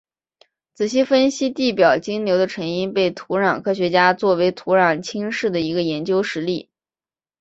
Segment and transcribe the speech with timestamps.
[0.73, 6.69] 仔细分析地表径流的成因被土壤科学家作为土壤侵蚀的一个研究实例。